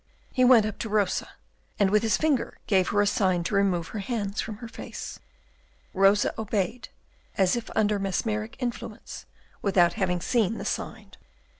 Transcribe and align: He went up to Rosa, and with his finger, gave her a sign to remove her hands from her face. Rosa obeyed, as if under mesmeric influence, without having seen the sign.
He 0.33 0.43
went 0.43 0.65
up 0.65 0.79
to 0.79 0.89
Rosa, 0.89 1.29
and 1.77 1.91
with 1.91 2.01
his 2.01 2.17
finger, 2.17 2.57
gave 2.65 2.87
her 2.89 3.01
a 3.01 3.05
sign 3.05 3.43
to 3.43 3.53
remove 3.53 3.89
her 3.89 3.99
hands 3.99 4.41
from 4.41 4.57
her 4.57 4.67
face. 4.67 5.19
Rosa 5.93 6.33
obeyed, 6.41 6.89
as 7.37 7.55
if 7.55 7.69
under 7.75 7.99
mesmeric 7.99 8.55
influence, 8.57 9.27
without 9.61 9.93
having 9.93 10.19
seen 10.19 10.57
the 10.57 10.65
sign. 10.65 11.11